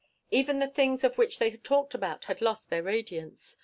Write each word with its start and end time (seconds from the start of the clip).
Even 0.31 0.57
the 0.57 0.67
things 0.67 1.03
of 1.03 1.19
which 1.19 1.37
they 1.37 1.55
talked 1.57 1.93
had 1.93 2.41
lost 2.41 2.71
their 2.71 2.81
radiance. 2.81 3.57